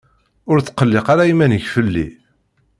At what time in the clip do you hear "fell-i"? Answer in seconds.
1.75-2.07